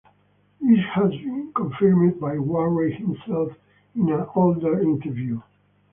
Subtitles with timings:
[0.59, 3.51] This has been confirmed by Warrel himself
[3.95, 5.39] in an older interview.